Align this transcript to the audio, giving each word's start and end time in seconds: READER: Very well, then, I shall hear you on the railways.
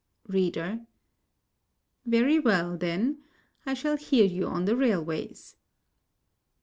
READER: 0.27 0.87
Very 2.07 2.39
well, 2.39 2.75
then, 2.75 3.21
I 3.67 3.75
shall 3.75 3.97
hear 3.97 4.25
you 4.25 4.47
on 4.47 4.65
the 4.65 4.75
railways. 4.75 5.57